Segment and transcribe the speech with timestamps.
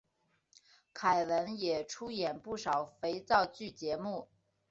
[0.95, 4.29] 凯文也出演不少肥皂剧节目。